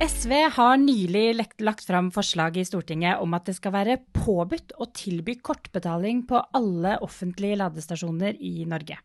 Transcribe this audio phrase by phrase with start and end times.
[0.00, 4.86] SV har nylig lagt fram forslag i Stortinget om at det skal være påbudt å
[4.96, 8.96] tilby kortbetaling på alle offentlige ladestasjoner i Norge.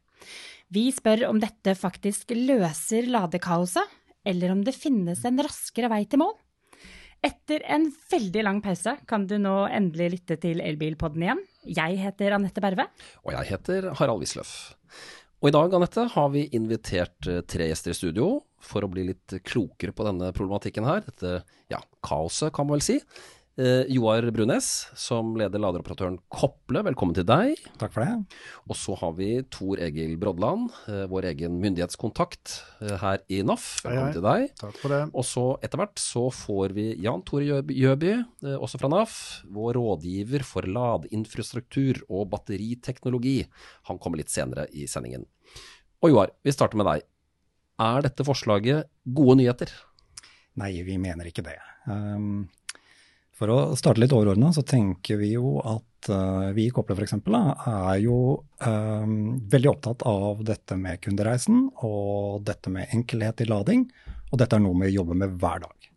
[0.72, 3.92] Vi spør om dette faktisk løser ladekaoset,
[4.24, 6.32] eller om det finnes en raskere vei til mål.
[7.28, 11.46] Etter en veldig lang pause kan du nå endelig lytte til Elbilpodden igjen.
[11.76, 12.88] Jeg heter Anette Berve.
[13.28, 14.56] Og jeg heter Harald Wisløff.
[15.44, 18.30] Og i dag, Anette, har vi invitert eh, tre gjester i studio
[18.66, 21.06] for å bli litt klokere på denne problematikken her.
[21.08, 21.40] Dette
[21.72, 23.00] ja, kaoset, kan man vel si.
[23.56, 24.66] Eh, Joar Brunes,
[25.00, 27.62] som leder laderoperatøren Kople, velkommen til deg.
[27.80, 28.40] Takk for det.
[28.68, 33.70] Og så har vi Tor Egil Brodland, eh, vår egen myndighetskontakt eh, her i NAF.
[33.86, 34.18] Velkommen hei, hei.
[34.18, 34.60] til deg.
[34.60, 35.00] Takk for det.
[35.16, 38.12] Og så etter hvert så får vi Jan Tore Gjøby,
[38.44, 39.16] eh, også fra NAF,
[39.56, 43.38] vår rådgiver for ladeinfrastruktur og batteriteknologi.
[43.88, 45.30] Han kommer litt senere i sendingen.
[46.04, 47.08] Og Joar, vi starter med deg.
[47.82, 49.72] Er dette forslaget gode nyheter?
[50.62, 51.58] Nei, vi mener ikke det.
[51.92, 52.48] Um,
[53.36, 57.18] for å starte litt overordna, så tenker vi jo at uh, vi i Kople f.eks.
[57.20, 58.20] er jo
[58.64, 59.18] um,
[59.52, 63.90] veldig opptatt av dette med kundereisen og dette med enkelhet i lading.
[64.32, 65.90] Og dette er noe vi jobber med hver dag.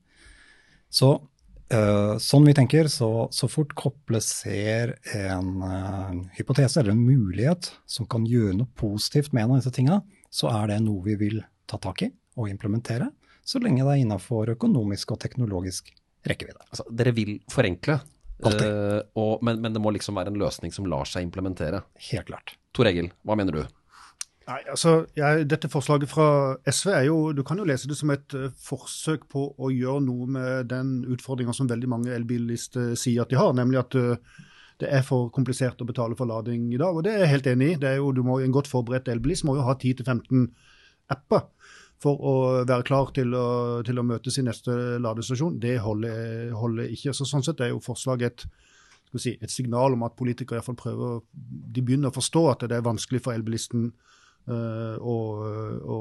[0.91, 7.07] Så uh, sånn vi tenker, så, så fort Kople ser en uh, hypotese eller en
[7.07, 11.07] mulighet som kan gjøre noe positivt med en av disse tinga, så er det noe
[11.07, 11.39] vi vil
[11.69, 13.11] ta tak i og implementere,
[13.45, 15.91] så lenge det er innafor økonomisk og teknologisk
[16.29, 16.69] rekkevidde.
[16.69, 17.99] Altså, dere vil forenkle,
[18.45, 21.83] uh, og, men, men, det må liksom være en løsning som lar seg implementere?
[22.11, 22.55] Helt klart.
[22.77, 23.63] Tor Egil, hva mener du?
[24.49, 28.13] Nei, altså, jeg, Dette forslaget fra SV er jo Du kan jo lese det som
[28.15, 33.27] et uh, forsøk på å gjøre noe med den utfordringa som veldig mange elbilister sier
[33.27, 34.39] at de har, nemlig at uh,
[34.79, 36.95] det er for komplisert å betale for lading i dag.
[36.95, 37.79] Og det er jeg helt enig i.
[37.83, 40.47] Det er jo, du må, En godt forberedt elbilist må jo ha 10-15
[41.11, 41.49] apper
[42.03, 43.47] for å være klar til å,
[43.87, 47.15] til å møtes i neste ladestasjon, det holder, holder, ikke.
[47.17, 50.71] Så Sånn sett er jo forslaget et, si, et signal om at politikere i hvert
[50.71, 53.91] fall prøver, de begynner å forstå at det er vanskelig for elbilisten
[54.49, 55.17] å,
[55.85, 55.99] å,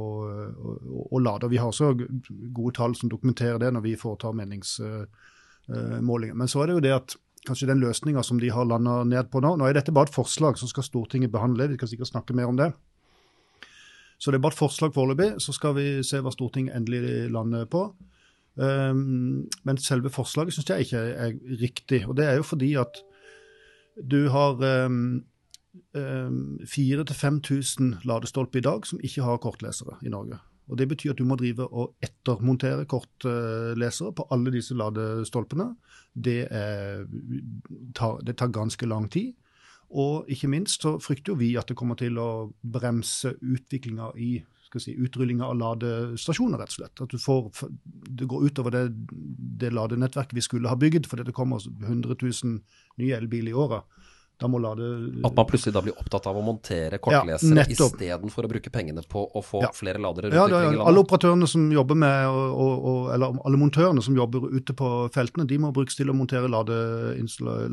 [1.11, 1.49] og lade.
[1.51, 6.35] Vi har også gode tall som dokumenterer det når vi foretar meningsmålinger.
[6.35, 7.17] Uh, Men så er det jo det at
[7.47, 10.15] kanskje den løsninga som de har landa ned på nå Nå er dette bare et
[10.15, 12.71] forslag som skal Stortinget behandle, vi kan sikkert snakke mer om det.
[14.17, 15.35] Så det er bare et forslag foreløpig.
[15.43, 17.87] Så skal vi se hva Stortinget endelig lander på.
[18.57, 22.01] Um, men selve forslaget syns jeg ikke er, riktig.
[22.09, 23.03] Og det er jo fordi at
[24.01, 25.23] du har um,
[25.93, 30.39] um, 4000-5000 ladestolper i dag som ikke har kortlesere i Norge.
[30.67, 35.69] Og Det betyr at du må drive og ettermontere kortlesere på alle disse ladestolpene.
[36.13, 37.05] Det, er,
[38.25, 39.31] det tar ganske lang tid.
[39.89, 42.29] Og ikke minst så frykter jo vi at det kommer til å
[42.61, 44.37] bremse utviklinga i
[44.67, 47.01] skal si, utrullinga av ladestasjoner, rett og slett.
[47.05, 47.69] At får,
[48.19, 48.83] det går utover det,
[49.61, 52.57] det ladenettverket vi skulle ha bygd, fordi det kommer 100 000
[52.99, 53.87] nye elbiler i året.
[54.37, 59.01] At man plutselig da blir opptatt av å montere kortlesere ja, istedenfor å bruke pengene
[59.09, 59.71] på å få ja.
[59.73, 64.03] flere ladere rundt ja, det, Alle operatørene som jobber med, og, og, eller alle montørene
[64.05, 66.77] som jobber ute på feltene, de må brukes til å montere lade,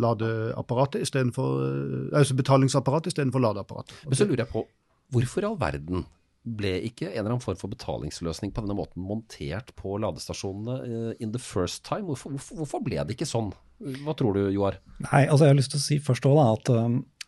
[0.01, 3.97] ladeapparatet istedenfor eh, altså betalingsapparatet istedenfor ladeapparatet.
[4.09, 4.65] Men så lurer jeg på,
[5.13, 6.07] hvorfor i all verden
[6.45, 11.13] ble ikke en eller annen form for betalingsløsning på denne måten montert på ladestasjonene uh,
[11.25, 12.05] in the first time?
[12.11, 13.53] Hvorfor, hvorfor, ble det ikke sånn?
[13.79, 14.79] Hva tror du, Joar?
[15.09, 16.71] Nei, altså Jeg har lyst til å si først også da, at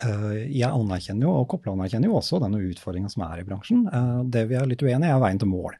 [0.06, 3.84] uh, jeg anerkjenner jo, og Kople anerkjenner jo også denne utfordringa som er i bransjen.
[3.90, 5.76] Uh, det vi er litt uenige i, er veien til mål.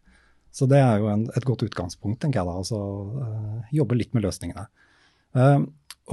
[0.57, 2.59] Så det er jo en, et godt utgangspunkt, tenker jeg da.
[2.63, 4.65] Altså jobbe litt med løsningene.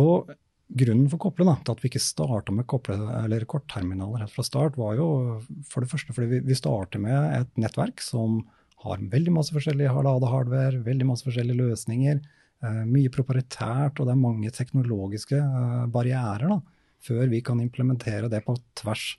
[0.04, 0.34] og
[0.74, 4.46] Grunnen for Kople da, til at vi ikke starta med kople, eller kortterminaler helt fra
[4.48, 5.08] start, var jo
[5.70, 8.40] for det første fordi vi, vi starter med et nettverk som
[8.84, 12.24] har veldig masse forskjellig hardware, veldig masse forskjellige løsninger.
[12.64, 16.62] Eh, mye proprietært, og det er mange teknologiske eh, barrierer da,
[17.04, 19.18] før vi kan implementere det på tvers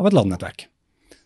[0.00, 0.64] av et landnettverk.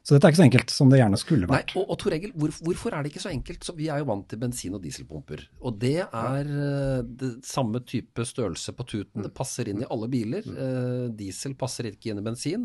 [0.03, 1.75] Så dette er ikke så enkelt som det gjerne skulle vært.
[1.77, 3.63] Nei, og, og Tor Egil, hvor, hvorfor er det ikke så enkelt?
[3.63, 5.45] Så vi er jo vant til bensin- og dieselpumper.
[5.61, 9.23] Og det er uh, det samme type størrelse på tuten.
[9.27, 10.49] Det passer inn i alle biler.
[10.49, 12.65] Uh, diesel passer ikke inn i bensin.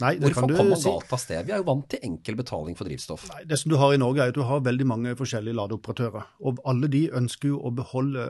[0.00, 1.46] Nei, Hvorfor kom man galt av sted?
[1.48, 3.24] Vi er jo vant til enkel betaling for drivstoff.
[3.32, 6.28] Nei, det som du har i Norge er at du har veldig mange forskjellige ladeoperatører.
[6.44, 8.28] Og alle de ønsker jo å beholde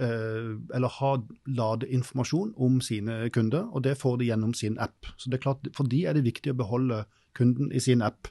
[0.00, 1.10] Eh, eller ha
[1.46, 5.06] ladeinformasjon om sine kunder, og det får de gjennom sin app.
[5.16, 7.04] Så det er klart, For de er det viktig å beholde
[7.36, 8.28] kunden i sin app.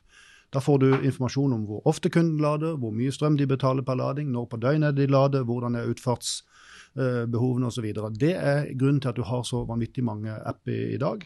[0.52, 3.96] Da får du informasjon om hvor ofte kunden lader, hvor mye strøm de betaler per
[3.96, 7.88] lading, når på døgnet de lader, hvordan er utfartsbehovene osv.
[8.20, 11.24] Det er grunnen til at du har så vanvittig mange apper i dag.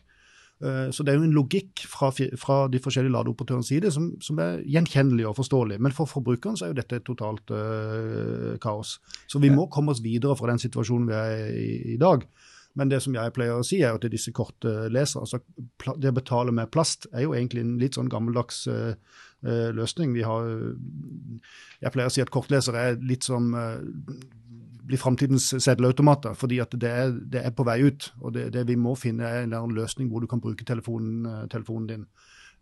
[0.63, 4.39] Eh, så det er jo en logikk fra, fra de forskjellige ladeoperatørenes side som, som,
[4.39, 5.79] er gjenkjennelig og forståelig.
[5.83, 8.97] Men for forbrukeren så er jo dette et totalt uh, kaos.
[9.27, 12.23] Så vi må komme oss videre fra den situasjonen vi er i i dag.
[12.75, 15.39] Men det som jeg pleier å si, er at disse kortleserne, altså
[15.95, 18.95] det å betale med plast, er jo egentlig en litt sånn gammeldags uh,
[19.75, 20.15] løsning.
[20.15, 20.49] Vi har,
[21.83, 23.79] jeg pleier å si at kortlesere er litt som uh,
[24.85, 26.35] blir framtidens seddelautomater.
[26.37, 28.11] fordi at det er, det er, på vei ut.
[28.21, 31.43] og det, det vi må finne er en løsning hvor du kan bruke telefonen, eh,
[31.51, 32.07] telefonen din,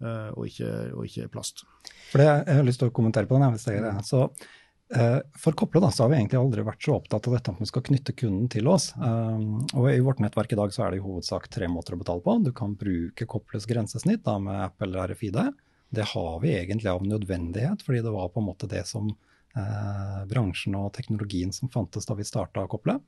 [0.04, 1.66] uh, og, ikke, og, ikke, plast.
[2.12, 3.52] For det, Jeg har lyst til å kommentere på den.
[3.56, 3.94] hvis jeg det.
[4.08, 7.52] Så uh, For Kople da, så har vi egentlig aldri vært så opptatt av dette
[7.52, 8.92] at vi skal knytte kunden til oss.
[9.00, 12.24] Og I vårt nettverk i dag så er det i hovedsak tre måter å betale
[12.24, 12.40] på.
[12.46, 15.40] Du kan bruke Koples grensesnitt da, med Apple eller RFID.
[15.94, 19.12] Det har vi egentlig av nødvendighet, fordi det var på en måte det som
[19.58, 23.00] eh, bransjen og teknologien som fantes da vi starta Kople.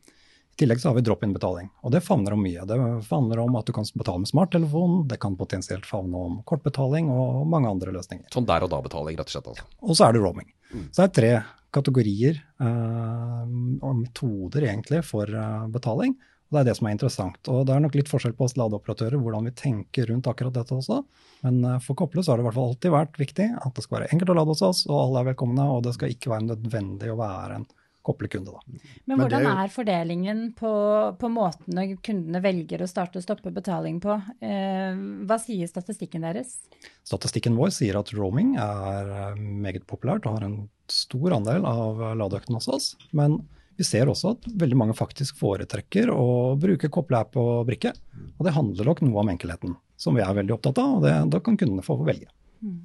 [0.56, 2.64] I tillegg så har vi drop-in-betaling, og det favner om mye.
[2.64, 7.10] Det favner om at du kan betale med smarttelefon, det kan potensielt favne om kortbetaling
[7.12, 8.30] og mange andre løsninger.
[8.32, 9.50] Sånn der og da-betaling, rett og slett?
[9.52, 9.68] altså.
[9.84, 10.48] Og så er det roaming.
[10.72, 10.86] Mm.
[10.94, 11.34] Så det er tre
[11.76, 13.44] kategorier eh,
[13.84, 16.16] og metoder egentlig for eh, betaling.
[16.46, 17.50] Og Det er det som er interessant.
[17.50, 20.76] Og Det er nok litt forskjell på oss ladeoperatører hvordan vi tenker rundt akkurat dette
[20.76, 21.02] også.
[21.48, 23.86] Men eh, for Kople så har det i hvert fall alltid vært viktig at det
[23.86, 25.66] skal være enkelt å lade hos oss, og alle er velkomne.
[25.74, 27.68] Og det skal ikke være nødvendig å være en
[28.06, 28.54] Kople-kunde.
[28.54, 28.82] da.
[29.10, 30.72] Men hvordan Men er fordelingen på,
[31.18, 34.20] på måtene kundene velger å starte og stoppe betaling på?
[34.46, 34.94] Eh,
[35.26, 36.60] hva sier statistikken deres?
[37.02, 42.06] Statistikken vår sier at roaming er eh, meget populært og har en stor andel av
[42.22, 42.92] ladeøkten hos oss.
[43.10, 43.40] Men
[43.78, 47.92] vi ser også at veldig mange faktisk foretrekker å bruke koble-app og brikke.
[48.38, 50.98] Og det handler nok noe om enkelheten, som vi er veldig opptatt av.
[50.98, 52.32] og det, Da kan kundene få velge.
[52.64, 52.80] Mm.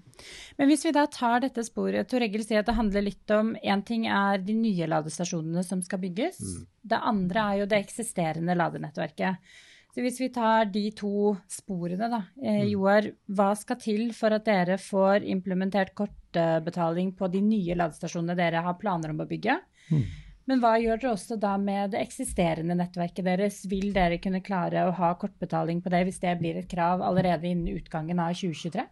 [0.58, 3.54] Men hvis vi da tar dette sporet, Tor Egil sier at det handler litt om
[3.62, 6.40] Én ting er de nye ladestasjonene som skal bygges.
[6.42, 6.66] Mm.
[6.92, 9.52] Det andre er jo det eksisterende ladenettverket.
[9.90, 12.22] Så hvis vi tar de to sporene, da.
[12.42, 12.69] Eh, mm.
[12.75, 18.62] Joar, hva skal til for at dere får implementert kortbetaling på de nye ladestasjonene dere
[18.66, 19.58] har planer om å bygge?
[19.90, 20.04] Mm.
[20.48, 23.60] Men hva gjør dere også da med det eksisterende nettverket deres?
[23.70, 27.50] Vil dere kunne klare å ha kortbetaling på det hvis det blir et krav allerede
[27.50, 28.87] innen utgangen av 2023?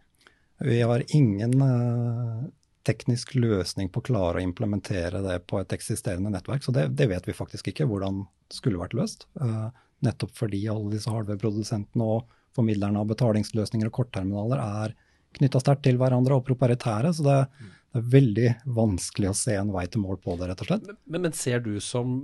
[0.69, 2.45] Vi har ingen uh,
[2.87, 7.09] teknisk løsning på å klare å implementere det på et eksisterende nettverk, så det, det
[7.11, 9.25] vet vi faktisk ikke hvordan skulle vært løst.
[9.39, 9.71] Uh,
[10.05, 14.95] nettopp fordi alle disse hardware-produsentene og formidlerne av betalingsløsninger og kortterminaler er
[15.37, 17.13] knytta sterkt til hverandre og proprietære.
[17.13, 20.51] så det, mm det er veldig vanskelig å se en vei til mål på det,
[20.51, 20.89] rett og slett.
[21.09, 22.19] Men, men ser du som,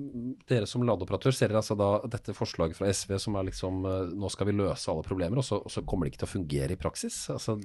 [0.49, 4.11] dere som ladeoperatør, ser dere altså da dette forslaget fra SV som er liksom eh,
[4.13, 6.35] nå skal vi løse alle problemer, og så, og så kommer det ikke til å
[6.35, 7.17] fungere i praksis?
[7.33, 7.57] Altså,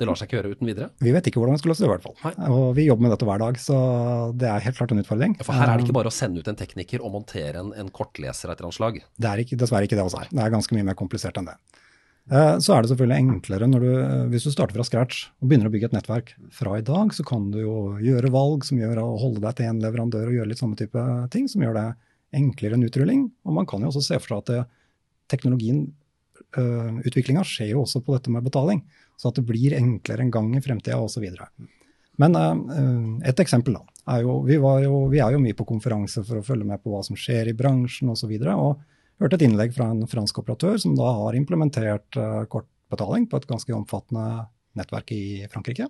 [0.00, 0.88] det lar seg ikke gjøre uten videre?
[1.04, 2.16] Vi vet ikke hvordan vi skal løse det, i hvert fall.
[2.24, 2.48] Nei.
[2.56, 3.76] Og vi jobber med dette hver dag, så
[4.40, 5.36] det er helt klart en utfordring.
[5.36, 7.74] Ja, for her er det ikke bare å sende ut en tekniker og montere en,
[7.76, 9.02] en kortleser av et eller annet slag?
[9.20, 10.22] Det er ikke, dessverre ikke det også.
[10.24, 10.32] her.
[10.32, 11.58] Det er ganske mye mer komplisert enn det.
[12.30, 15.66] Eh, så er det selvfølgelig enklere du, eh, hvis du starter fra scratch og begynner
[15.66, 16.34] å bygge et nettverk.
[16.54, 19.66] Fra i dag så kan du jo gjøre valg som gjør å holde deg til
[19.66, 21.88] én leverandør og gjøre litt samme type ting, som gjør det
[22.38, 23.24] enklere enn utrulling.
[23.44, 24.60] Og man kan jo også se for seg at det,
[25.30, 25.82] teknologien,
[26.58, 28.80] uh, utviklinga, skjer jo også på dette med betaling.
[29.18, 31.26] Så at det blir enklere en gang i fremtida osv.
[32.18, 32.38] Men
[33.26, 33.82] et eksempel da,
[34.14, 36.90] er jo vi, jo vi, er jo mye på konferanse for å følge med på
[36.94, 38.14] hva som skjer i bransjen osv.
[38.14, 38.82] Og, så videre, og
[39.20, 43.48] hørte et innlegg fra en fransk operatør som da har implementert uh, kortbetaling på et
[43.50, 44.46] ganske omfattende
[44.78, 45.88] nettverk i Frankrike.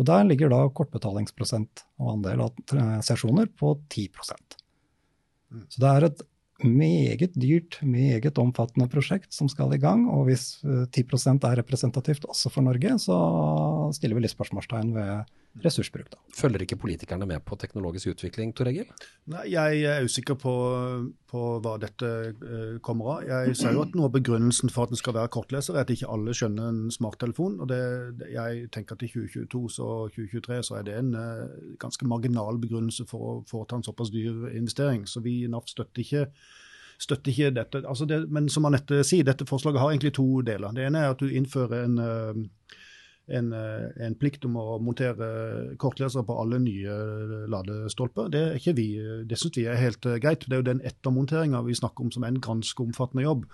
[0.00, 5.66] Og Der ligger da kortbetalingsprosent og andel av sesjoner på 10 mm.
[5.68, 6.22] Så det er et
[6.62, 10.06] meget dyrt, meget omfattende prosjekt som skal i gang.
[10.10, 13.18] Og hvis 10 uh, er representativt også for Norge, så
[13.94, 16.08] stiller vi litt spørsmålstegn ved ressursbruk.
[16.10, 16.18] Da.
[16.32, 18.88] Følger ikke politikerne med på teknologisk utvikling, Tor Egil?
[19.32, 20.54] Nei, Jeg er usikker på,
[21.28, 22.08] på hva dette
[22.40, 23.26] uh, kommer av.
[23.28, 25.92] Jeg ser jo at Noe av begrunnelsen for at den skal være kortleser, er at
[25.92, 27.60] ikke alle skjønner en smarttelefon.
[27.60, 27.82] og det,
[28.32, 33.06] Jeg tenker at i 2022 og 2023 så er det en uh, ganske marginal begrunnelse
[33.10, 35.06] for å foreta en såpass dyr investering.
[35.06, 36.28] Så vi i NAF støtter ikke
[37.02, 37.82] støtter ikke dette.
[37.88, 40.70] Altså det, men som Anette sier, dette forslaget har egentlig to deler.
[40.76, 42.78] Det ene er at du innfører en uh,
[43.26, 46.94] en, eh, en, plikt om å montere kortlesere på alle nye
[47.50, 48.30] ladestolper.
[48.32, 48.88] Det, er ikke vi,
[49.28, 50.46] det syns vi er helt eh, greit.
[50.46, 53.46] Det er jo den ettermonteringa vi snakker om som en ganske omfattende jobb.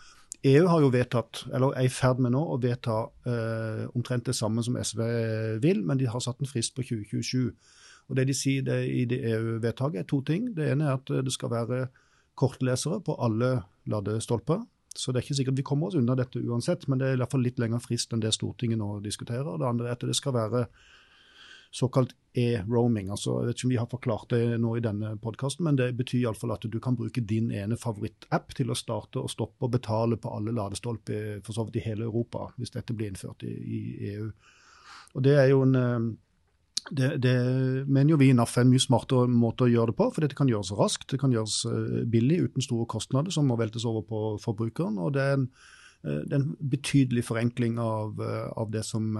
[0.46, 4.36] EU har jo vedtatt, eller er i ferd med nå å vedta eh, omtrent det
[4.38, 5.02] samme som SV
[5.64, 7.50] vil, men de har satt en frist på 2027.
[8.08, 10.52] Og Det de sier det i det EU-vedtaket, er to ting.
[10.56, 11.88] Det ene er at det skal være
[12.38, 13.58] kortlesere på alle
[13.90, 14.62] ladestolper.
[14.96, 17.20] Så det er ikke sikkert vi kommer oss unna dette uansett, men det er i
[17.22, 19.58] hvert fall litt lengre frist enn det Stortinget nå diskuterer.
[19.60, 20.64] Det andre er at det skal være
[21.70, 23.10] såkalt e-roaming.
[23.12, 25.90] Altså, jeg vet ikke om vi har forklart det nå i denne podkasten, men det
[25.98, 29.74] betyr iallfall at du kan bruke din ene favorittapp til å starte og stoppe og
[29.74, 33.52] betale på alle ladestolper for så vidt i hele Europa, hvis dette blir innført i,
[33.52, 33.82] i
[34.14, 34.30] EU.
[35.16, 36.08] Og Det er jo en eh,
[36.90, 37.34] det, det,
[37.86, 40.24] mener jo vi i NAF er en mye smartere måte å gjøre det på, for
[40.24, 43.86] dette kan gjøres raskt, det kan gjøres eh, billig uten store kostnader som må veltes
[43.88, 44.98] over på forbrukeren.
[44.98, 45.48] og det er en,
[46.04, 48.20] eh, det er en betydelig forenkling av,
[48.56, 49.12] av det som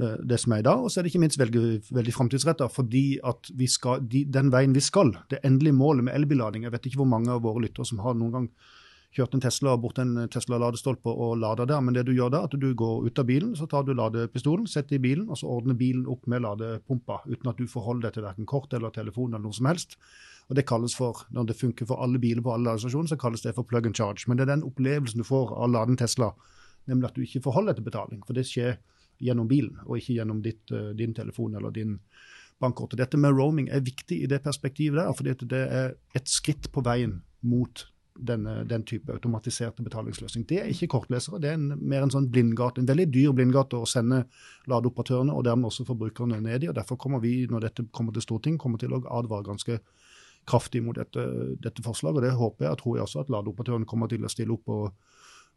[0.00, 0.82] Eh, det som er i dag.
[0.82, 5.14] Og så er det ikke minst veldig, veldig framtidsretta, fordi de, den veien vi skal,
[5.30, 8.14] det endelige målet med elbillading Jeg vet ikke hvor mange av våre lyttere som har
[8.14, 8.48] noen gang
[9.14, 12.54] kjørt en Tesla bort en Tesla-ladestolpe og lada der, men det du gjør da, at
[12.54, 15.78] du går ut av bilen, så tar du ladepistolen, setter i bilen, og så ordner
[15.78, 19.48] bilen opp med ladepumpa, uten at du forholder deg til verken kort eller telefon eller
[19.48, 19.98] noe som helst.
[20.50, 23.42] Og det kalles for, Når det funker for alle biler på alle ladestasjoner, så kalles
[23.42, 24.24] det for plug and charge.
[24.26, 26.32] Men det er den opplevelsen du får av å lade en Tesla,
[26.86, 28.22] nemlig at du ikke forholder deg til betaling.
[28.26, 28.78] For det skjer
[29.20, 31.98] gjennom bilen, og ikke gjennom ditt, uh, din telefon eller din
[32.60, 32.96] bankkort.
[32.98, 36.82] Dette med roaming er viktig i det perspektivet der, fordi det er et skritt på
[36.84, 37.86] veien mot
[38.26, 40.46] denne, den type automatiserte betalingsløsning.
[40.48, 43.80] Det er ikke kortlesere, det er en, mer en sånn blindgate, en veldig dyr blindgate
[43.80, 44.24] å sende
[44.70, 46.70] ladeoperatørene og dermed også forbrukerne ned i.
[46.70, 49.80] og Derfor kommer vi, når dette kommer til Stortinget, kommer til å advare ganske
[50.48, 51.24] kraftig mot dette,
[51.62, 52.22] dette forslaget.
[52.22, 54.72] og Det håper jeg og tror jeg også at ladeoperatørene kommer til å stille opp
[54.72, 54.92] og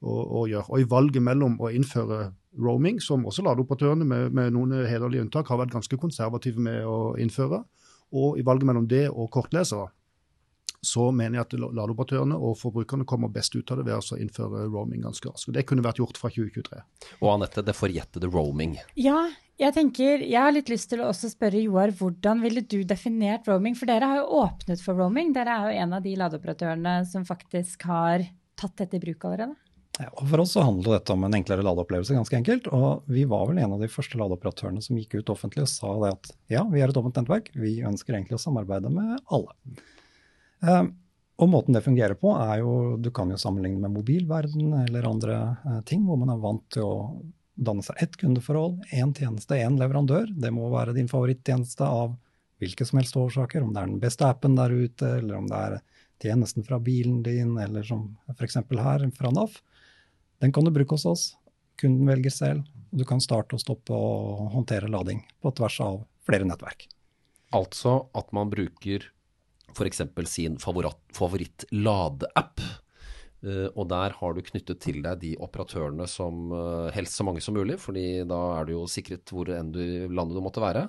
[0.04, 0.70] og, og gjøre.
[0.70, 2.28] Og I valget mellom å innføre
[2.60, 7.14] roaming, som også ladeoperatørene med, med noen hederlige unntak har vært ganske konservative med å
[7.22, 7.64] innføre,
[8.14, 9.90] og i valget mellom det og kortlesere,
[10.84, 14.66] så mener jeg at ladeoperatørene og forbrukerne kommer best ut av det ved å innføre
[14.68, 15.54] roaming ganske raskt.
[15.56, 16.84] Det kunne vært gjort fra 2023.
[17.22, 18.76] Og Anette, det forjettede roaming.
[19.00, 19.26] Ja,
[19.62, 23.48] jeg tenker, jeg har litt lyst til å også spørre Joar, hvordan ville du definert
[23.48, 23.78] roaming?
[23.80, 25.32] For dere har jo åpnet for roaming.
[25.36, 28.26] Dere er jo en av de ladeoperatørene som faktisk har
[28.60, 29.56] tatt dette i bruk allerede.
[30.02, 32.70] Ja, for oss så handler dette om en enklere ladeopplevelse, ganske enkelt.
[32.74, 35.92] Og vi var vel en av de første ladeoperatørene som gikk ut offentlig og sa
[36.02, 39.54] det at ja, vi er et åpent nettverk, vi ønsker egentlig å samarbeide med alle.
[40.64, 40.84] Eh,
[41.44, 45.40] og måten det fungerer på er jo, du kan jo sammenligne med mobilverden eller andre
[45.66, 46.98] eh, ting, hvor man er vant til å
[47.54, 50.30] danne seg ett kundeforhold, én tjeneste, én leverandør.
[50.30, 52.16] Det må være din favorittjeneste av
[52.64, 55.60] hvilke som helst årsaker, om det er den beste appen der ute, eller om det
[55.60, 55.78] er
[56.24, 58.62] tjenesten fra bilen din, eller som f.eks.
[58.80, 59.60] her fra NAF.
[60.42, 61.26] Den kan du bruke hos oss.
[61.82, 62.64] Kunden velger selv.
[62.94, 66.88] Du kan starte og stoppe og håndtere lading på tvers av flere nettverk.
[67.54, 69.10] Altså at man bruker
[69.72, 70.02] f.eks.
[70.30, 72.60] sin favoritt-lade-app.
[73.76, 77.54] og der har du knyttet til deg de operatørene som uh, helst så mange som
[77.58, 80.88] mulig, fordi da er du jo sikret hvor enn du landet du måtte være.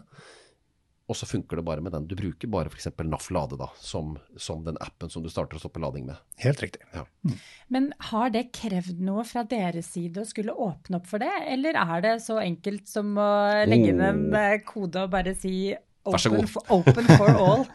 [1.05, 2.07] Og så funker det bare med den.
[2.09, 2.87] Du bruker bare f.eks.
[3.05, 6.21] NAF Lade da, som, som, den appen som du starter å stoppe lading med.
[6.41, 6.81] Helt riktig.
[6.95, 7.03] Ja.
[7.29, 7.35] Mm.
[7.77, 11.77] Men har det krevd noe fra deres side å skulle åpne opp for det, eller
[11.83, 13.35] er det så enkelt som å
[13.69, 14.39] legge inn en oh.
[14.41, 15.75] eh, kode og bare si
[16.09, 17.69] open, for, open for all?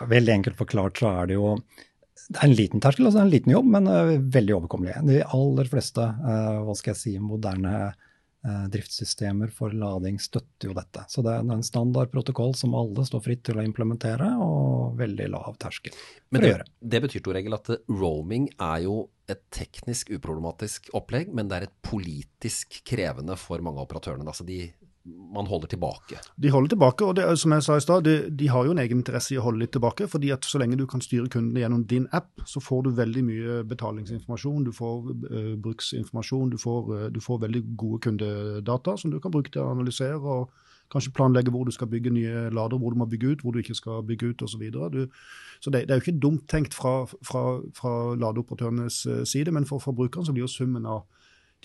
[0.00, 1.52] Veldig enkelt forklart så er det jo
[2.26, 4.96] det er en liten terskel, altså en liten jobb, men uh, veldig overkommelig.
[5.06, 7.92] De aller fleste uh, hva skal jeg si, moderne
[8.46, 11.02] Eh, driftssystemer for lading støtter jo dette.
[11.10, 15.26] Så det er en standard protokoll som alle står fritt til å implementere, og veldig
[15.32, 16.66] lav terskel for det, å gjøre.
[16.78, 21.74] Det betyr Tor at roaming er jo et teknisk uproblematisk opplegg, men det er et
[21.82, 24.28] politisk krevende for mange av operatørene.
[24.30, 24.60] Altså de
[25.06, 26.18] man holder tilbake?
[26.36, 28.82] De holder tilbake, og det, som jeg sa i stad, de, de, har jo en
[28.82, 30.08] egen interesse i å holde litt tilbake.
[30.08, 33.24] fordi at Så lenge du kan styre kundene gjennom din app, så får du veldig
[33.24, 39.10] mye betalingsinformasjon, du får uh, bruksinformasjon, du får, uh, du får, veldig gode kundedata som
[39.10, 40.50] du kan bruke til å analysere og
[40.92, 43.58] kanskje planlegge hvor du skal bygge nye lader, hvor du må bygge ut, hvor du
[43.58, 44.62] ikke skal bygge ut osv.
[44.70, 45.06] Så,
[45.60, 49.66] så det, det, er jo ikke dumt tenkt fra, fra, fra ladeoperatørenes uh, side, men
[49.66, 51.04] for forbrukeren så blir jo summen av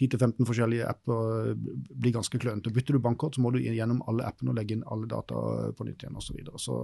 [0.01, 2.73] 10-15 forskjellige apper blir ganske klønete.
[2.73, 5.43] Bytter du bankkort, så må du gjennom alle appene og legge inn alle data
[5.77, 6.31] på nytt igjen osv.
[6.31, 6.61] Så, videre.
[6.61, 6.79] så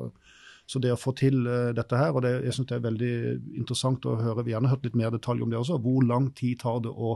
[0.68, 3.14] så det å få til uh, dette her, og det, jeg synes det er veldig
[3.56, 6.60] interessant å høre, vi gjerne hørt litt mer detalj om det også, hvor lang tid
[6.64, 7.14] tar det å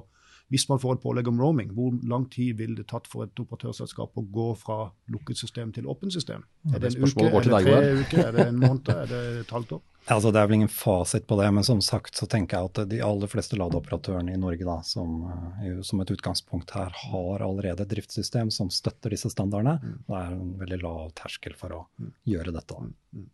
[0.51, 3.39] hvis man får et pålegg om roaming, hvor lang tid vil det tatt for et
[3.39, 4.81] operatørselskap å gå fra
[5.13, 6.43] lukket system til åpent system?
[6.73, 9.55] Er det en uke, er det tre uker, er det en måned, er det et
[9.55, 9.81] halvt år?
[10.09, 12.91] Altså, det er vel ingen fasit på det, men som sagt så tenker jeg at
[12.91, 15.21] de aller fleste ladeoperatørene i Norge da, som,
[15.61, 19.77] eh, som, et utgangspunkt her har allerede et driftssystem som støtter disse standardene.
[19.79, 19.99] Mm.
[20.07, 22.15] Det er en veldig lav terskel for å mm.
[22.33, 22.87] gjøre dette.
[23.13, 23.29] Mm.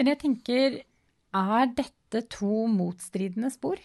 [0.00, 0.80] Men jeg tenker,
[1.44, 3.78] er dette to motstridende spor?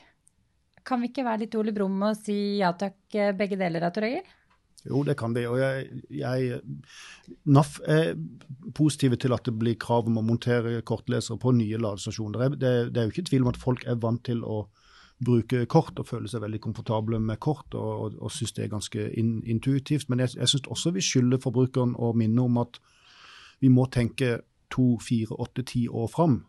[0.87, 3.95] Kan vi ikke være litt Ole Brumm og si ja takk, eh, begge deler av
[3.95, 4.07] Tor?
[4.87, 5.43] Jo, det kan vi.
[5.49, 6.61] Og jeg, jeg,
[7.49, 8.13] NAF er
[8.77, 12.55] positive til at det blir krav om å montere kortlesere på nye ladestasjoner.
[12.55, 14.61] Det, det, er jo ikke tvil om at folk er vant til å
[15.17, 18.75] bruke kort og føler seg veldig komfortable med kort og, og, og synes det er
[18.75, 20.07] ganske in, intuitivt.
[20.11, 22.79] Men jeg, jeg syns også vi skylder forbrukeren å minne om at
[23.59, 24.37] vi må tenke
[24.71, 26.43] to, fire, åtte, ti år fram.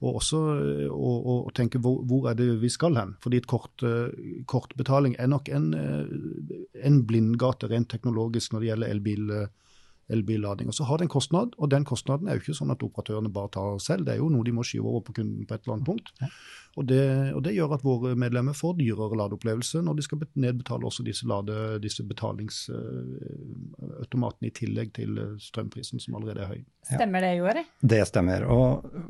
[0.00, 0.38] Og også
[0.90, 3.14] å, og, og tenke hvor, hvor, er det vi skal hen.
[3.22, 3.84] Fordi et kort,
[4.50, 5.70] kortbetaling er nok en,
[6.74, 9.34] en blindgate rent teknologisk når det gjelder elbil
[10.12, 10.66] elbillading.
[10.70, 13.32] Og Så har det en kostnad, og den kostnaden er jo ikke sånn at operatørene
[13.32, 14.02] bare tar selv.
[14.06, 16.06] Det er jo noe de må skyve over på kunden på et eller annet punkt.
[16.78, 20.86] Og det, og det gjør at våre medlemmer får dyrere ladeopplevelse når de skal nedbetale
[20.86, 26.60] også disse, lade, disse betalingsautomatene i tillegg til strømprisen, som allerede er høy.
[26.86, 27.62] Stemmer det, Joari?
[27.82, 28.40] Det stemmer.
[28.54, 28.66] Og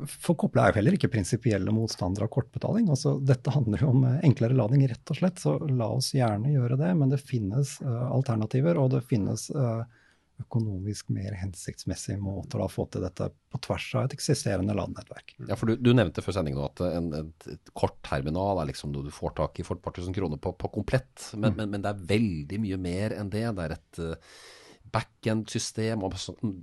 [0.09, 2.85] for Kople er jo heller ikke prinsipielle motstandere av kortbetaling.
[2.91, 5.37] Altså, dette handler jo om enklere lading, rett og slett.
[5.41, 6.91] Så la oss gjerne gjøre det.
[6.97, 9.85] Men det finnes uh, alternativer, og det finnes uh,
[10.41, 15.35] økonomisk mer hensiktsmessige måter å få til dette på tvers av et eksisterende landnettverk.
[15.47, 19.07] Ja, for Du, du nevnte før sending at en, et, et kortterminal er liksom noe
[19.07, 21.59] du får tak i for et par tusen kroner på, på komplett, men, mm.
[21.59, 23.45] men, men, det er veldig mye mer enn det.
[23.57, 24.39] Det er et uh,
[24.91, 26.07] backend-system.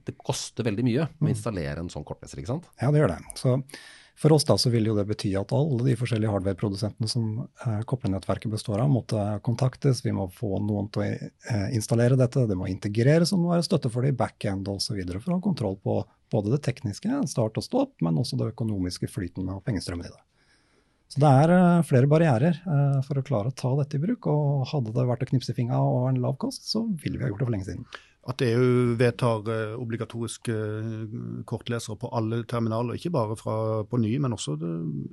[0.07, 1.31] Det koster veldig mye å mm.
[1.33, 2.69] installere en sånn kortleser, ikke sant?
[2.81, 3.23] Ja, det gjør det.
[3.39, 3.57] Så
[4.19, 7.81] for oss da så vil jo det bety at alle de forskjellige hardware-produsentene som eh,
[7.87, 10.03] koblenettverket består av, måtte kontaktes.
[10.05, 12.47] Vi må få noen til å eh, installere dette.
[12.51, 14.99] Det må integreres og må være støtte for det i backend osv.
[15.19, 16.01] for å ha kontroll på
[16.35, 20.25] både det tekniske, start og stopp, men også det økonomiske flyten og pengestrømmen i det.
[21.09, 24.29] Så det er eh, flere barrierer eh, for å klare å ta dette i bruk.
[24.29, 27.33] Og hadde det vært å knipse fingra og en lav kost, så ville vi ha
[27.33, 27.87] gjort det for lenge siden.
[28.27, 34.19] At EU vedtar eh, obligatoriske eh, kortlesere på alle terminaler, ikke bare fra, på nye,
[34.19, 34.57] men også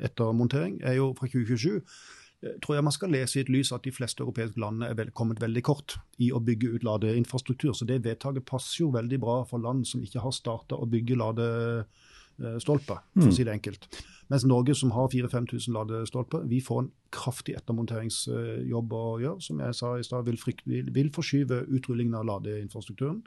[0.04, 3.72] etter montering, er jo fra 2027 eh, tror jeg man skal lese i et lys
[3.72, 7.74] at de fleste europeiske landene er kommet veldig kort i å bygge ut ladeinfrastruktur.
[7.78, 11.22] Så det vedtaket passer jo veldig bra for land som ikke har starta å bygge
[11.22, 13.38] ladestolper, for å mm.
[13.38, 13.90] si det enkelt.
[14.32, 19.42] Mens Norge, som har 4000-5000 ladestolper, vi får en kraftig ettermonteringsjobb å gjøre.
[19.46, 23.22] Som jeg sa i stad, vil, vil, vil, forskyve utrullingen av ladeinfrastrukturen.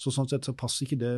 [0.00, 1.14] Så sånn sett så passer ikke det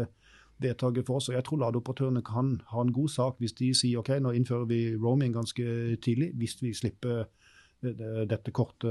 [0.61, 1.31] vedtaket for oss.
[1.31, 4.67] Og jeg tror ladeoperatørene kan ha en god sak hvis de sier OK, nå innfører
[4.71, 5.67] vi roaming ganske
[6.03, 7.29] tidlig, hvis vi slipper
[7.81, 8.91] dette korte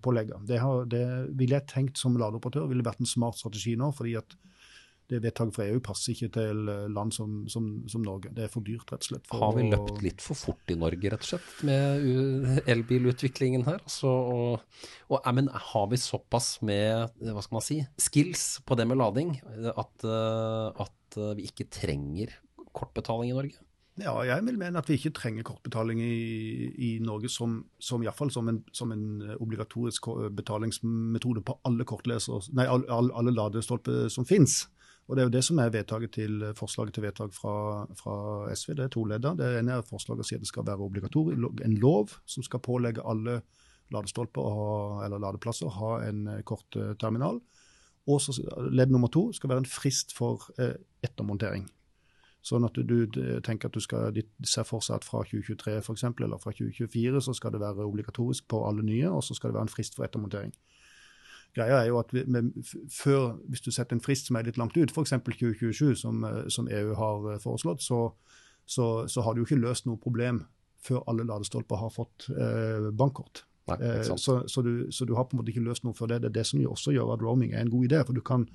[0.00, 0.46] pålegget.
[0.48, 1.04] Det, har, det
[1.36, 3.90] ville jeg tenkt som ladeoperatør ville vært en smart strategi nå.
[3.92, 4.36] fordi at
[5.12, 8.32] det vedtaket fra EU passer ikke til eh, land som, som, som, Norge.
[8.34, 9.34] Det er for dyrt, rett og slett.
[9.36, 13.84] har vi løpt litt for fort i Norge, rett og slett, med elbilutviklingen her?
[13.90, 14.64] Så, og,
[15.10, 19.36] og, men har vi såpass med hva skal man si, skills på det med lading
[19.74, 22.32] at, eh, at eh, vi ikke trenger
[22.74, 23.60] kortbetaling i Norge?
[24.00, 28.10] Ja, jeg vil mene at vi ikke trenger kortbetaling i, i Norge som, som, i
[28.10, 34.64] fall som, en, som en obligatorisk betalingsmetode på alle, alle, alle ladestolper som finnes.
[35.08, 35.68] Og Det er jo det som er
[36.08, 38.74] til, forslaget til vedtak fra, fra SV.
[38.74, 39.34] Det er to ledder.
[39.34, 42.60] Det ene er forslaget å si at det skal være obligatorisk, en lov som skal
[42.64, 43.42] pålegge alle
[43.92, 47.40] ladestolper eller ladeplasser å ha en eh, kort eh, terminal.
[48.08, 48.34] Og så
[48.72, 51.66] ledd nummer to skal være en frist for eh, ettermontering.
[52.44, 55.78] Sånn at du, du, tenker at du skal, de ser for seg at fra 2023
[55.86, 59.36] for eksempel, eller fra 2024 så skal det være obligatorisk på alle nye, og så
[59.36, 60.52] skal det være en frist for ettermontering.
[61.54, 62.50] Greia er jo at vi, med,
[62.90, 65.14] før, Hvis du setter en frist som er litt langt ut, f.eks.
[65.14, 68.08] 2027, som, eh, som, EU har eh, foreslått, så,
[68.66, 70.44] så, så, har du jo ikke løst noe problem
[70.84, 73.44] før alle ladestolper har fått eh, bankkort.
[73.70, 76.12] Nei, eh, så, så, du, så, du, har på en måte ikke løst noe før
[76.12, 76.20] det.
[76.24, 78.02] Det er det som også gjør at roaming er en god idé.
[78.04, 78.46] For du kan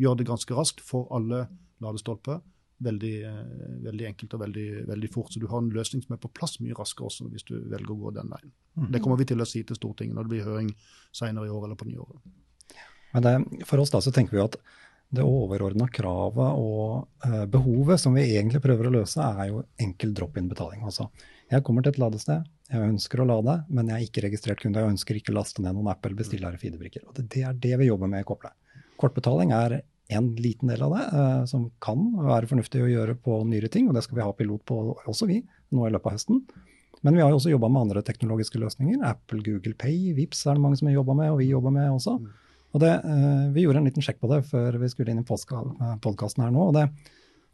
[0.00, 1.46] gjøre det ganske raskt for alle
[1.84, 2.42] ladestolper.
[2.86, 5.32] Veldig, eh, veldig enkelt og veldig, veldig, fort.
[5.32, 7.94] Så du har en løsning som er på plass mye raskere også hvis du velger
[7.94, 8.52] å gå den veien.
[8.76, 8.90] Mm.
[8.92, 10.74] Det kommer vi til å si til Stortinget når det blir høring
[11.14, 12.26] senere i år eller på nyåret.
[13.16, 14.58] Men det, for oss da så tenker vi at
[15.16, 20.12] det overordna kravet og eh, behovet som vi egentlig prøver å løse, er jo enkel
[20.18, 20.82] drop-in-betaling.
[20.84, 21.06] Altså,
[21.48, 24.82] jeg kommer til et ladested, jeg ønsker å lade, men jeg er ikke registrert kunde.
[24.82, 27.06] Jeg ønsker ikke å laste ned noen app eller bestille RFID-brikker.
[27.16, 28.50] Det, det, er det vi jobber med i Kople.
[29.00, 29.78] Kortbetaling er
[30.16, 33.88] en liten del av det, eh, som kan være fornuftig å gjøre på nyere ting,
[33.88, 35.40] og det skal vi ha pilot på også vi,
[35.72, 36.42] nå i løpet av høsten.
[37.06, 38.98] Men vi har jo også jobba med andre teknologiske løsninger.
[39.06, 41.92] Apple, Google Pay, Vips er det mange som har jobba med, og vi jobber med
[41.92, 42.16] også.
[42.18, 42.34] Mm.
[42.76, 45.26] Og det, eh, Vi gjorde en liten sjekk på det før vi skulle inn i
[45.26, 46.68] podkasten her nå.
[46.68, 46.88] og det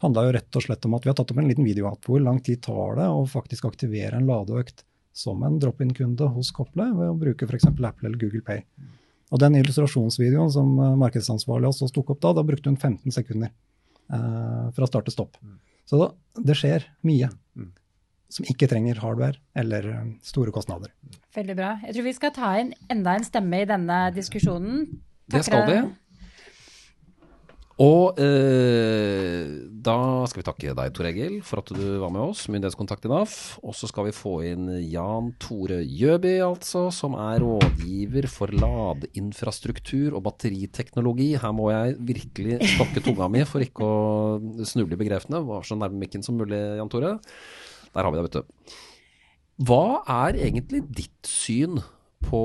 [0.03, 2.19] handla jo rett og slett om at vi har tatt opp en liten video hvor
[2.19, 4.83] lang tid tar det å faktisk aktivere en ladeøkt
[5.13, 7.69] som en drop-in-kunde hos Kople ved å bruke f.eks.
[7.69, 8.65] Apple eller Google Pay.
[9.31, 13.53] Og Den illustrasjonsvideoen som eh, markedsansvarlig også tok opp da, da brukte hun 15 sekunder
[13.53, 15.39] eh, fra start til stopp.
[15.87, 17.31] Så da, det skjer mye
[18.33, 20.93] som ikke trenger hardware eller eh, store kostnader.
[21.35, 21.75] Veldig bra.
[21.85, 24.87] Jeg tror vi skal ta inn enda en stemme i denne diskusjonen.
[25.31, 25.81] Det skal vi.
[27.81, 29.49] Og eh,
[29.83, 29.95] da
[30.29, 33.33] skal vi takke deg, Tor Egil, for at du var med oss, myndighetskontakt i NAF.
[33.65, 40.13] Og så skal vi få inn Jan Tore Gjøby, altså, som er rådgiver for ladeinfrastruktur
[40.13, 41.31] og batteriteknologi.
[41.41, 45.41] Her må jeg virkelig stokke tunga mi for ikke å snuble i begrepene.
[45.49, 47.17] Var så nærme mikken som mulig, Jan Tore.
[47.89, 48.77] Der har vi deg, vet du.
[49.65, 51.81] Hva er egentlig ditt syn
[52.23, 52.43] på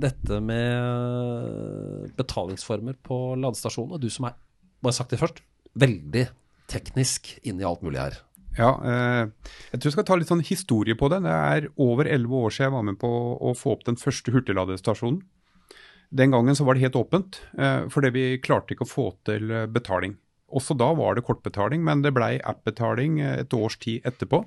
[0.00, 4.00] dette med betalingsformer på ladestasjonene?
[4.00, 4.38] Du som er
[4.84, 5.42] bare sagt det først,
[5.78, 6.26] veldig
[6.70, 8.18] teknisk inn i alt mulig her.
[8.58, 11.22] Ja, eh, jeg tror jeg skal ta litt sånn historie på det.
[11.26, 14.34] Det er over elleve år siden jeg var med på å få opp den første
[14.34, 15.20] hurtigladestasjonen.
[16.08, 19.50] Den gangen så var det helt åpent, eh, fordi vi klarte ikke å få til
[19.52, 20.16] eh, betaling.
[20.48, 24.40] Også da var det kortbetaling, men det blei app-betaling eh, et års tid etterpå.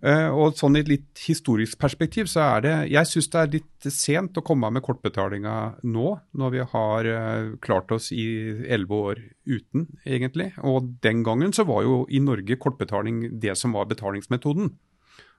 [0.00, 3.50] Uh, og sånn I et litt historisk perspektiv så er det Jeg syns det er
[3.52, 6.06] litt sent å komme med kortbetalinga nå,
[6.40, 8.24] når vi har uh, klart oss i
[8.64, 10.54] elleve år uten, egentlig.
[10.64, 14.72] Og den gangen så var jo i Norge kortbetaling det som var betalingsmetoden.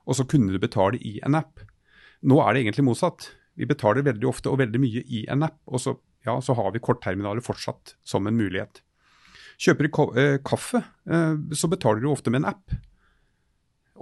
[0.06, 1.66] Og så kunne du betale i en app.
[2.22, 3.32] Nå er det egentlig motsatt.
[3.58, 5.96] Vi betaler veldig ofte og veldig mye i en app, og så,
[6.28, 8.84] ja, så har vi kortterminaler fortsatt som en mulighet.
[9.62, 10.86] Kjøper du uh, kaffe,
[11.54, 12.80] så betaler du ofte med en app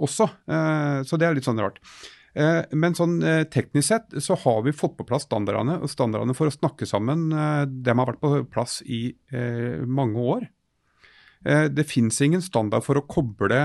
[0.02, 0.28] også.
[0.50, 1.80] Eh, så det er litt sånn rart.
[2.34, 5.80] Eh, men sånn eh, teknisk sett så har vi fått på plass standardene.
[5.82, 9.10] Og standardene for å snakke sammen de har vært på plass i
[9.86, 10.48] mange år.
[11.40, 13.62] Det fins ingen standard for å koble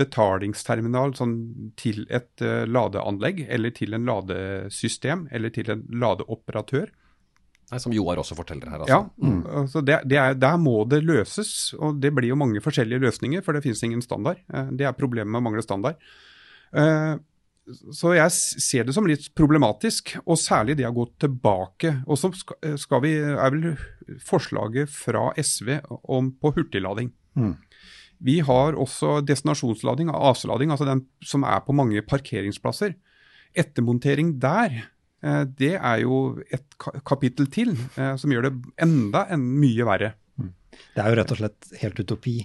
[0.00, 1.34] betalingsterminal sånn
[1.76, 6.88] til et ladeanlegg, eller til en ladesystem, eller til en ladeoperatør.
[7.66, 8.82] Nei, Som Joar også forteller her.
[8.84, 8.92] Altså.
[8.94, 9.38] Ja, mm.
[9.62, 11.74] altså det, det er, Der må det løses.
[11.74, 14.38] og Det blir jo mange forskjellige løsninger, for det finnes ingen standard.
[14.52, 15.98] Eh, det er problemet med å mangle standard.
[16.70, 17.16] Eh,
[17.66, 21.96] så jeg ser det som litt problematisk, og særlig det å gå tilbake.
[22.06, 22.30] Og så
[22.78, 23.72] skal vi, er vel
[24.22, 27.10] forslaget fra SV om på hurtiglading.
[27.34, 27.56] Mm.
[28.22, 32.94] Vi har også destinasjonslading, AC-lading, altså den som er på mange parkeringsplasser.
[33.58, 34.95] Ettermontering der Eh,
[35.58, 40.12] det er jo et kapittel til eh, som gjør det enda en mye verre.
[40.38, 40.52] Mm.
[40.94, 42.36] Det er jo rett og slett helt utopi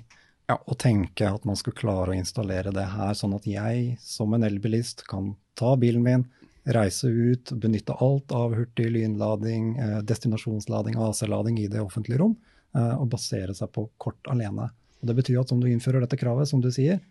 [0.49, 0.57] ja.
[0.57, 4.47] å tenke at man skulle klare å installere det her, sånn at jeg som en
[4.47, 6.27] elbilist kan ta bilen min,
[6.71, 12.37] reise ut, benytte alt av hurtig lynlading, eh, destinasjonslading, AC-lading i det offentlige rom,
[12.71, 14.69] og basere seg på kort alene.
[15.01, 17.01] Og det betyr at om du innfører dette kravet, som du sier,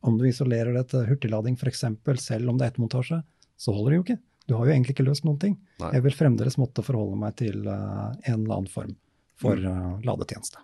[0.00, 1.84] om du isolerer det til hurtiglading f.eks.,
[2.24, 3.18] selv om det er ettermontasje,
[3.60, 4.18] så holder det jo ikke.
[4.50, 5.54] Du har jo egentlig ikke løst noen ting.
[5.78, 5.92] Nei.
[5.94, 8.96] Jeg vil fremdeles måtte forholde meg til uh, en eller annen form
[9.38, 10.58] for uh, ladetjeneste.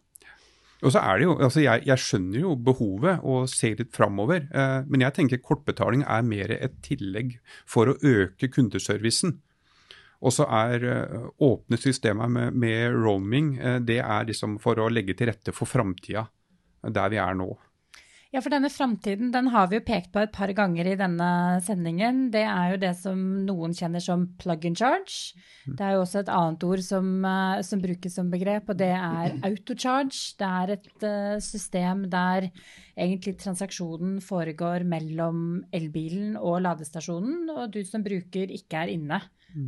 [0.84, 4.44] Og så er det jo, altså jeg, jeg, skjønner jo behovet og ser litt framover,
[4.52, 9.38] eh, men jeg tenker kortbetaling er mer et tillegg for å øke kundeservicen.
[10.20, 14.90] Og så er eh, åpne systemer med, med roaming eh, det er liksom for å
[14.92, 16.26] legge til rette for framtida
[16.86, 17.48] der vi er nå.
[18.34, 21.28] Ja, for denne framtiden den har vi jo pekt på et par ganger i denne
[21.62, 22.24] sendingen.
[22.34, 25.36] Det er jo det som noen kjenner som plug and charge.
[25.64, 28.90] Det er jo også et annet ord som, uh, som brukes som begrep, og det
[28.96, 30.34] er autocharge.
[30.40, 32.48] Det er et uh, system der
[32.96, 39.20] egentlig transaksjonen foregår mellom elbilen og ladestasjonen, og du som bruker ikke er inne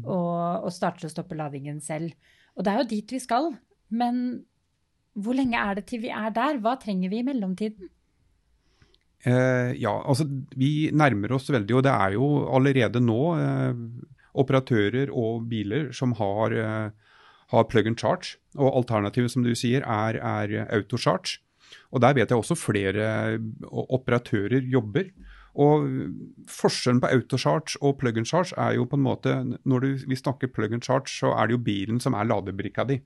[0.02, 2.10] og, og starter og stopper ladingen selv.
[2.58, 3.52] Og det er jo dit vi skal.
[3.88, 4.42] Men
[5.18, 6.58] hvor lenge er det til vi er der?
[6.62, 7.94] Hva trenger vi i mellomtiden?
[9.26, 13.80] Eh, ja, altså vi nærmer oss veldig, og det er jo allerede nå eh,
[14.38, 17.16] operatører og biler som har, eh,
[17.50, 18.38] har, plug and charge.
[18.56, 21.40] Og alternativet, som du sier, er, er autocharge.
[21.92, 25.10] Og der vet jeg også flere operatører jobber.
[25.58, 25.88] Og
[26.48, 29.32] Forskjellen på autocharge og plug and charge er jo på en måte
[29.64, 32.84] Når du, vi snakker plug and charge, så er det jo bilen som er ladebrikka
[32.88, 33.00] di.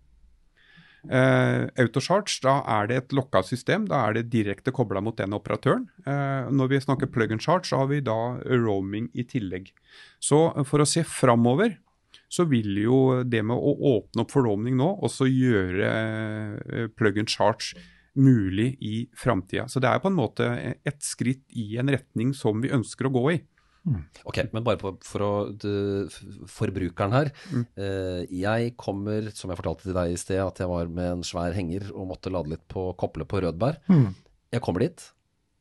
[1.11, 3.89] Uh, Autocharge, da er det et lokka system.
[3.91, 5.89] Da er det direkte kobla mot den operatøren.
[6.07, 9.73] Uh, når vi snakker plug and charge, så har vi da roaming i tillegg.
[10.23, 11.75] Så uh, for å se framover,
[12.33, 17.29] så vil jo det med å åpne opp for roaming nå også gjøre plug and
[17.29, 17.77] charge
[18.17, 19.67] mulig i framtida.
[19.69, 23.13] Så det er på en måte et skritt i en retning som vi ønsker å
[23.13, 23.39] gå i.
[24.29, 25.31] Ok, men bare på, for å,
[26.51, 27.31] forbrukeren her.
[27.51, 27.65] Mm.
[27.75, 31.25] Eh, jeg kommer, som jeg fortalte til deg i sted, at jeg var med en
[31.27, 33.81] svær henger og måtte lade litt på koble på Rødbær.
[33.91, 34.13] Mm.
[34.55, 35.07] Jeg kommer dit,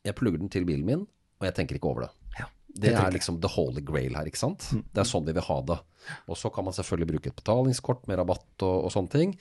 [0.06, 1.06] jeg plugger den til bilen min,
[1.42, 2.12] og jeg tenker ikke over det.
[2.38, 4.68] Ja, det, det er liksom the holy grail her, ikke sant.
[4.76, 4.84] Mm.
[4.92, 5.80] Det er sånn vi vil ha det.
[6.30, 9.34] Og så kan man selvfølgelig bruke et betalingskort med rabatt og, og sånne ting,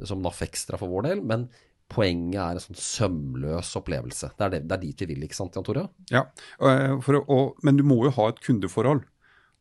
[0.00, 1.22] som NAF Extra for vår del.
[1.26, 1.50] men
[1.92, 4.32] poenget er en sånn sømløs opplevelse.
[4.36, 5.86] Det er, det, det er dit vi vil, ikke sant Jan Tore?
[6.12, 6.26] Ja,
[6.58, 9.04] for, og, men du må jo ha et kundeforhold.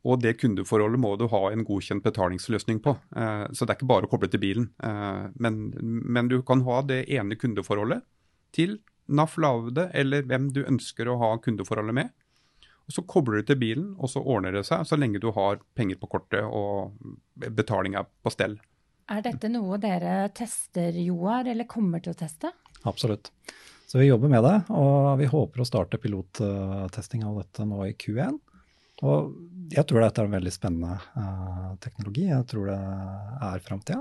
[0.01, 2.95] Og det kundeforholdet må du ha en godkjent betalingsløsning på.
[3.15, 4.71] Eh, så det er ikke bare å koble til bilen.
[4.81, 8.01] Eh, men, men, du kan ha det ene kundeforholdet
[8.55, 8.79] til
[9.11, 12.09] NAF Lavde eller hvem du ønsker å ha kundeforholdet med.
[12.89, 15.61] Og Så kobler du til bilen, og så ordner det seg så lenge du har
[15.77, 16.97] penger på kortet og
[17.37, 18.57] betaling på stell.
[19.11, 22.53] Er dette noe dere tester, Joar, eller kommer til å teste?
[22.87, 23.31] Absolutt.
[23.89, 27.95] Så vi jobber med det, og vi håper å starte pilottesting av dette nå i
[27.99, 28.37] Q1.
[29.01, 29.33] Og
[29.73, 32.29] jeg tror dette er en veldig spennende uh, teknologi.
[32.29, 32.77] Jeg tror det
[33.49, 33.99] er framtida.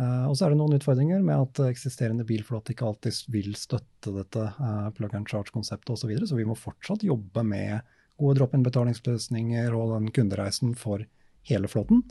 [0.00, 4.12] Uh, og så er det noen utfordringer med at eksisterende bilflåte ikke alltid vil støtte
[4.18, 6.12] dette uh, plug and charge-konseptet osv.
[6.18, 7.80] Så, så vi må fortsatt jobbe med
[8.20, 11.06] gode drop-in-betalingsløsninger og den kundereisen for
[11.48, 12.04] hele flåten.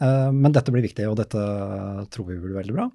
[0.00, 1.40] Uh, men dette blir viktig, og dette
[2.12, 2.88] tror vi blir veldig bra.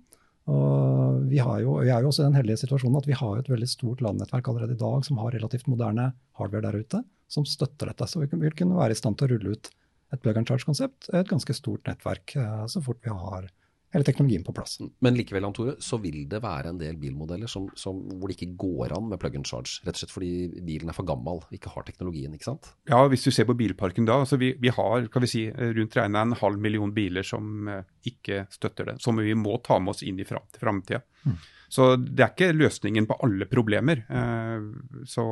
[0.52, 3.50] Og vi, jo, vi, er jo også i den heldige situasjonen at vi har et
[3.50, 7.90] veldig stort landnettverk allerede i dag som har relativt moderne hardware der ute som støtter
[7.90, 8.08] dette.
[8.10, 9.72] Så vi vil kunne være i stand til å rulle ut
[10.14, 13.50] et plug and charge-konsept, et ganske stort nettverk, eh, så fort vi har
[13.94, 14.78] hele teknologien på plass.
[15.04, 18.58] Men likevel, Tore, så vil det være en del bilmodeller som, som, hvor det ikke
[18.60, 19.80] går an med plug and charge.
[19.86, 20.32] Rett og slett fordi
[20.68, 22.72] bilen er for gammel, ikke har teknologien, ikke sant?
[22.92, 24.20] Ja, hvis du ser på bilparken da.
[24.26, 27.82] altså Vi, vi har kan vi si, rundt regna en halv million biler som uh,
[28.08, 29.00] ikke støtter det.
[29.04, 31.04] Som vi må ta med oss inn i framtida.
[31.26, 31.38] Mm.
[31.76, 34.04] Så det er ikke løsningen på alle problemer.
[34.06, 34.66] Eh,
[35.10, 35.26] så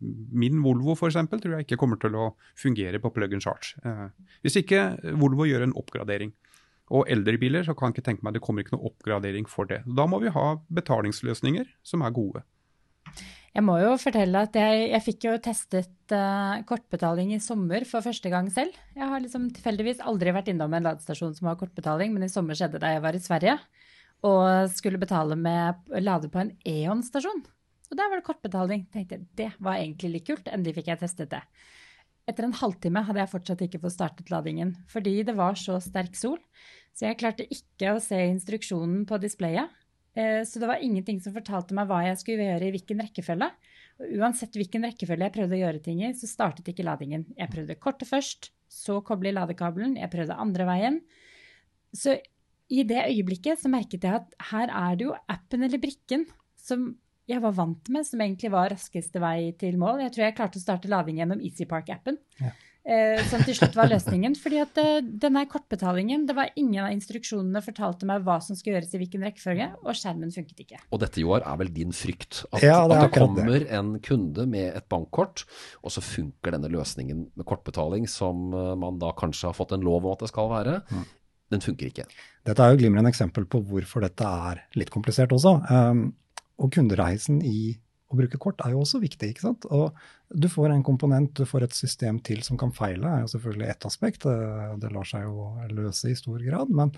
[0.00, 1.18] min Volvo f.eks.
[1.30, 3.74] tror jeg ikke kommer til å fungere på plug and charge.
[3.84, 4.06] Eh,
[4.44, 4.84] hvis ikke
[5.20, 6.32] Volvo gjør en oppgradering.
[6.90, 9.68] Og eldre biler så kan jeg ikke tenke meg det kommer ikke noe oppgradering for
[9.70, 9.82] det.
[9.86, 12.42] Da må vi ha betalingsløsninger som er gode.
[13.50, 18.04] Jeg må jo fortelle at jeg, jeg fikk jo testet uh, kortbetaling i sommer for
[18.04, 18.76] første gang selv.
[18.94, 22.58] Jeg har liksom tilfeldigvis aldri vært innom en ladestasjon som har kortbetaling, men i sommer
[22.58, 23.56] skjedde det jeg var i Sverige
[24.26, 27.42] og skulle betale med lade på en Eon-stasjon.
[27.90, 28.84] Og der var det kortbetaling.
[28.92, 30.50] Tenkte jeg, Det var egentlig litt kult.
[30.52, 31.40] Endelig fikk jeg testet det.
[32.28, 36.14] Etter en halvtime hadde jeg fortsatt ikke fått startet ladingen, fordi det var så sterk
[36.14, 36.38] sol.
[36.96, 39.72] Så jeg klarte ikke å se instruksjonen på displayet.
[40.18, 43.50] Eh, så det var ingenting som fortalte meg hva jeg skulle gjøre i hvilken rekkefølge.
[44.00, 47.26] Og uansett hvilken rekkefølge jeg prøvde å gjøre ting i, så startet ikke ladingen.
[47.38, 51.00] Jeg prøvde kortet først, så koble i ladekabelen, jeg prøvde andre veien.
[51.96, 52.16] Så
[52.70, 56.28] i det øyeblikket så merket jeg at her er det jo appen eller brikken
[56.60, 56.92] som
[57.30, 60.02] jeg var vant med, som egentlig var raskeste vei til mål.
[60.04, 62.18] Jeg tror jeg klarte å starte lading gjennom EasyPark-appen.
[62.40, 62.50] Ja.
[62.90, 64.34] Eh, som til slutt var løsningen.
[64.40, 68.78] fordi at eh, denne kortbetalingen, det var ingen av instruksjonene fortalte meg hva som skulle
[68.78, 70.80] gjøres i hvilken rekkefølge, og skjermen funket ikke.
[70.90, 72.42] Og dette, Joar, er vel din frykt?
[72.50, 75.44] At, ja, det, at det kommer en kunde med et bankkort,
[75.84, 79.86] og så funker denne løsningen med kortbetaling som eh, man da kanskje har fått en
[79.86, 81.08] lov om at det skal være, mm
[81.50, 82.04] den funker ikke.
[82.46, 85.56] Dette er jo glimrende eksempel på hvorfor dette er litt komplisert også.
[85.66, 86.04] Um,
[86.60, 87.74] og kundereisen i
[88.10, 89.30] å bruke kort er jo også viktig.
[89.30, 89.66] ikke sant?
[89.70, 89.94] Og
[90.34, 93.68] du får en komponent, du får et system til som kan feile, er jo selvfølgelig
[93.70, 94.26] ett aspekt.
[94.26, 96.72] Det lar seg jo løse i stor grad.
[96.74, 96.90] Men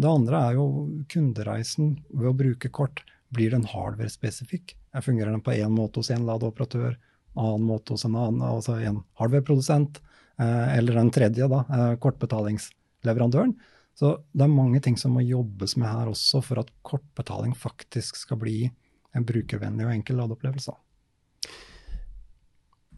[0.00, 0.66] det andre er jo
[1.10, 3.02] kundereisen ved å bruke kort.
[3.34, 4.76] Blir den hardware-spesifikk?
[5.02, 6.96] Fungerer den på én måte hos en ladeoperatør,
[7.38, 10.00] annen måte hos en annen, altså en hardware-produsent,
[10.38, 13.54] eh, eller den tredje, da, eh, kortbetalingsleverandøren?
[13.98, 18.16] Så det er mange ting som må jobbes med her også for at kortbetaling faktisk
[18.16, 18.70] skal bli
[19.16, 20.74] en brukervennlig og enkel ladeopplevelse.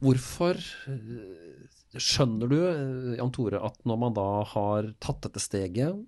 [0.02, 0.58] Hvorfor
[0.90, 6.00] eh, skjønner du, eh, Jan Tore, at når man da har tatt dette steget,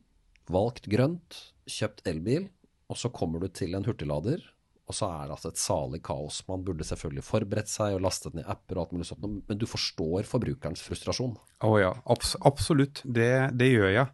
[0.50, 1.38] valgt grønt,
[1.70, 2.48] kjøpt elbil,
[2.90, 4.42] og så kommer du til en hurtiglader,
[4.84, 6.42] og så er det altså et salig kaos.
[6.50, 9.64] Man burde selvfølgelig forberedt seg og lastet ned apper og alt mulig sånt, men du
[9.68, 11.38] forstår forbrukerens frustrasjon?
[11.64, 13.00] Å oh ja, abs absolutt.
[13.04, 14.10] Det, det, gjør jeg.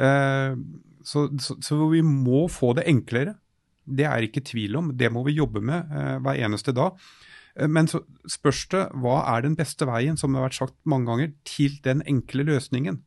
[0.00, 0.56] Eh,
[1.04, 3.36] så, så, så, vi må få det enklere.
[3.88, 4.92] Det er ikke tvil om.
[4.96, 6.98] Det må vi jobbe med eh, hver eneste dag.
[7.56, 10.76] Eh, men så spørs det hva er den beste veien, som det har vært sagt
[10.88, 13.02] mange ganger, til den enkle løsningen.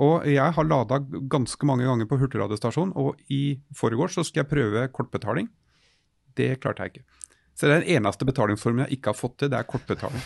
[0.00, 1.00] Og jeg har lada
[1.32, 5.50] ganske mange ganger på hurtigladestasjon, og i forgårs så skal jeg prøve kortbetaling.
[6.38, 7.18] Det klarte jeg ikke.
[7.58, 10.22] Så det er den eneste betalingsformen jeg ikke har fått til, det er kortbetaling.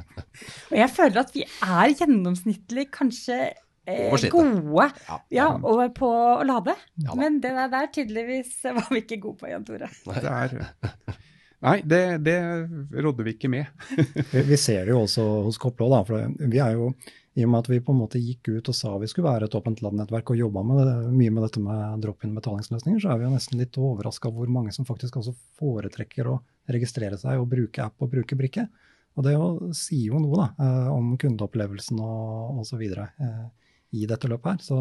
[0.70, 3.38] og jeg føler at vi er gjennomsnittlig kanskje
[4.32, 6.74] gode ja, ja, og på å lade.
[7.04, 9.90] Ja, Men det der, der tydeligvis var vi ikke gode på, Jan Tore.
[10.08, 11.16] Nei, det, er,
[11.66, 12.38] nei, det, det
[13.04, 13.70] rådde vi ikke med.
[14.50, 16.02] vi, ser det jo også hos Koppelå, da.
[16.08, 16.92] for vi er jo
[17.38, 19.46] i og med at vi på en måte gikk ut og sa vi skulle være
[19.46, 23.30] et åpent landnettverk og jobba mye med dette med drop-in betalingsløsninger, så er vi jo
[23.30, 26.40] nesten litt overraska hvor mange som faktisk også foretrekker å
[26.74, 28.66] registrere seg og bruke app og bruke brikke.
[29.18, 32.84] Og det jo, sier jo noe da, eh, om kundeopplevelsen og osv
[33.96, 34.64] i dette løpet her.
[34.64, 34.80] Så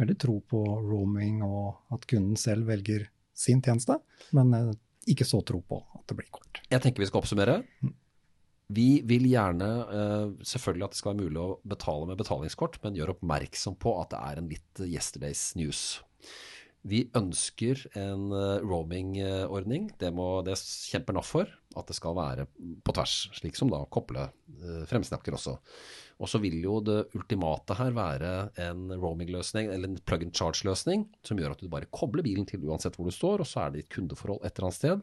[0.00, 3.98] veldig tro på roaming og at kunden selv velger sin tjeneste,
[4.34, 4.72] men eh,
[5.10, 6.62] ikke så tro på at det blir kort.
[6.70, 7.60] Jeg tenker vi skal oppsummere.
[8.74, 12.96] Vi vil gjerne eh, selvfølgelig at det skal være mulig å betale med betalingskort, men
[12.96, 15.82] gjør oppmerksom på at det er en litt yesterdays news.
[16.84, 19.90] Vi ønsker en eh, roaming-ordning.
[20.00, 21.52] Det, må- det kjemper NAF for.
[21.76, 22.44] At det skal være
[22.86, 25.56] på tvers, slik som da koble eh, fremsnakker også.
[26.22, 31.08] Og så vil jo det ultimate her være en roaming-løsning, eller en plug and charge-løsning,
[31.26, 33.72] som gjør at du bare kobler bilen til uansett hvor du står, og så er
[33.72, 35.02] det ditt kundeforhold et eller annet sted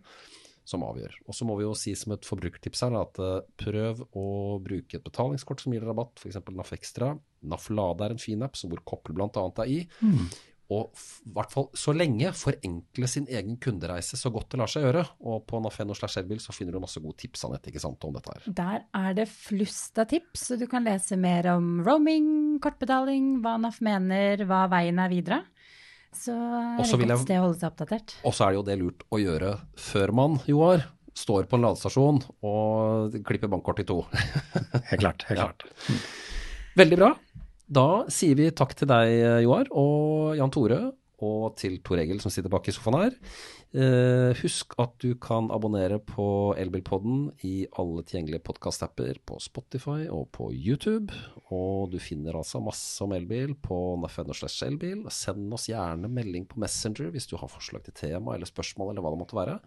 [0.72, 1.16] som avgjør.
[1.28, 4.26] Og så må vi jo si som et forbrukertips her at eh, prøv å
[4.64, 6.40] bruke et betalingskort som gir rabatt, f.eks.
[6.54, 7.12] NAF Extra.
[7.50, 9.48] NAF Lade er en fin app som hvor koppel bl.a.
[9.66, 9.82] er i.
[10.72, 10.94] Og
[11.28, 15.04] i hvert fall så lenge forenkle sin egen kundereise så godt det lar seg gjøre.
[15.28, 18.16] Og på Nafeno slash elbil så finner du masse gode tips Annette, ikke sant, om
[18.16, 18.46] dette her.
[18.62, 22.32] Der er det flust av tips, så du kan lese mer om roaming,
[22.64, 25.42] kortbetaling, hva NAF mener, hva veien er videre.
[26.16, 28.16] Så er Og det vil et sted å holde seg oppdatert.
[28.28, 31.66] Og så er det jo det lurt å gjøre før man, Joar, står på en
[31.68, 34.02] ladestasjon og klipper bankkortet i to.
[34.92, 35.28] Helt klart.
[35.30, 35.48] helt Ja.
[35.52, 35.68] klart.
[36.80, 37.10] Veldig bra.
[37.72, 39.14] Da sier vi takk til deg,
[39.46, 40.82] Joar, og Jan Tore,
[41.22, 43.18] og til Tor Egil som sitter bak i sofaen her.
[43.72, 50.28] Eh, husk at du kan abonnere på Elbilpodden i alle tilgjengelige podkast-apper på Spotify og
[50.36, 51.16] på YouTube.
[51.56, 54.36] Og du finner altså masse om elbil på naf.no.
[54.36, 59.06] Send oss gjerne melding på Messenger hvis du har forslag til tema eller spørsmål eller
[59.06, 59.60] hva det måtte være.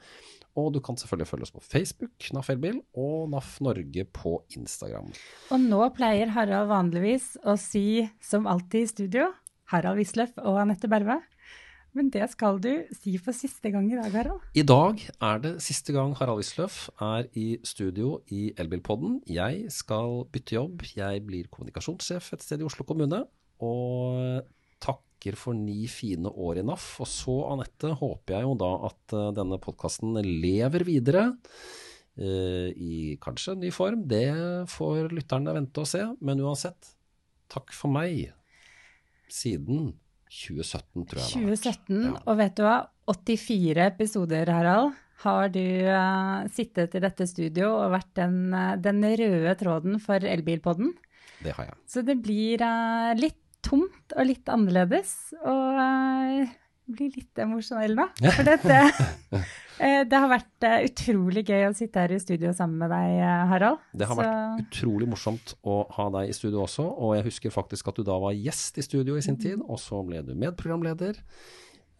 [0.60, 5.10] Og du kan selvfølgelig følge oss på Facebook, NAF Elbil, og NAF Norge på Instagram.
[5.50, 9.30] Og nå pleier Harald vanligvis å si, som alltid i studio,
[9.72, 11.18] Harald Wisløff og Anette Berve.
[11.94, 14.42] Men det skal du si for siste gang i dag, Harald.
[14.58, 19.20] I dag er det siste gang Harald Isløf er i studio i Elbilpodden.
[19.30, 20.82] Jeg skal bytte jobb.
[20.98, 23.22] Jeg blir kommunikasjonssjef et sted i Oslo kommune.
[23.62, 24.42] Og
[24.82, 26.88] takker for ni fine år i NAF.
[27.04, 31.28] Og så, Anette, håper jeg jo da at eh, denne podkasten lever videre.
[32.18, 34.02] eh, I kanskje ny form.
[34.10, 34.26] Det
[34.74, 36.02] får lytterne vente og se.
[36.20, 36.96] Men uansett,
[37.54, 38.32] takk for meg.
[39.30, 39.94] Siden
[40.34, 41.24] 2017, tror jeg.
[41.24, 42.18] det har 2017, Ja.
[42.26, 42.76] og vet du hva?
[43.06, 44.94] 84 episoder, Harald,
[45.24, 50.24] har du uh, sittet i dette studio og vært den, eh, den røde tråden for
[50.24, 50.90] Elbilpodden.
[51.44, 51.76] Det har jeg.
[51.88, 56.48] Så det blir uh, litt tomt og litt annerledes, og
[56.86, 58.04] blir litt emosjonell nå.
[58.36, 58.78] For dette,
[59.80, 63.14] eh, det har vært eh, utrolig gøy å sitte her i studio sammen med deg,
[63.24, 63.78] eh, Harald.
[63.96, 67.50] Det har Så- vært utrolig morsomt å ha deg i studio også, og jeg husker
[67.54, 70.34] faktisk at du da var gjest i studio i sin tid, og så ble du
[70.34, 71.20] medprogramleder.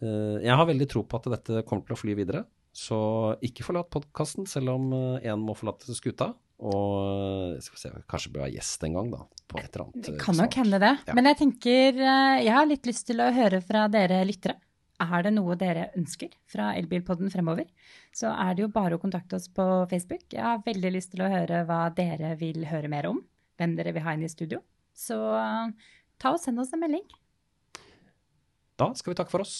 [0.05, 2.43] Jeg har veldig tro på at dette kommer til å fly videre,
[2.75, 4.91] så ikke forlat podkasten, selv om
[5.23, 6.33] én må forlate skuta.
[6.59, 9.23] Og se, kanskje bør være gjest en gang, da.
[9.47, 10.05] På et eller annet.
[10.05, 10.91] Det kan nok hende det.
[11.07, 11.13] Ja.
[11.17, 14.55] Men jeg tenker jeg har litt lyst til å høre fra dere lyttere.
[15.03, 17.67] Er det noe dere ønsker fra Elbilpodden fremover,
[18.15, 20.23] så er det jo bare å kontakte oss på Facebook.
[20.31, 23.19] Jeg har veldig lyst til å høre hva dere vil høre mer om,
[23.59, 24.61] hvem dere vil ha inn i studio.
[24.95, 27.03] Så eh, ta og send oss en melding.
[28.79, 29.57] Da skal vi takke for oss.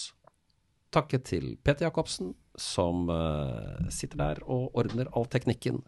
[0.96, 5.82] Takke til Peter Jacobsen, som eh, sitter der og ordner all teknikken.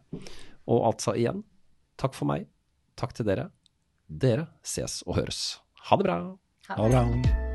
[0.69, 1.41] Og altså igjen,
[1.97, 2.51] takk for meg.
[3.01, 3.49] Takk til dere.
[4.09, 5.61] Dere ses og høres.
[5.89, 6.23] Ha det bra.
[6.69, 7.48] Ha det bra.